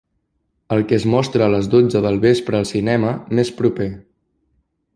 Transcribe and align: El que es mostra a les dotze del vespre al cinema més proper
El 0.75 0.79
que 0.91 0.97
es 0.99 1.03
mostra 1.15 1.45
a 1.47 1.49
les 1.55 1.69
dotze 1.75 2.01
del 2.05 2.17
vespre 2.25 2.59
al 2.63 2.67
cinema 2.73 3.13
més 3.41 3.53
proper 3.61 3.91